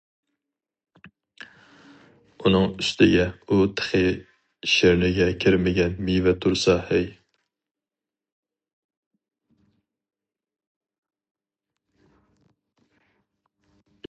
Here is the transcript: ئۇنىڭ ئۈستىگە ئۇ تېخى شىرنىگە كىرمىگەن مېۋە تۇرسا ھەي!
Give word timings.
ئۇنىڭ 2.45 2.63
ئۈستىگە 2.83 3.25
ئۇ 3.57 3.67
تېخى 3.81 4.01
شىرنىگە 4.77 5.27
كىرمىگەن 5.43 6.01
مېۋە 6.07 6.33
تۇرسا 6.45 6.75
ھەي! 6.89 7.05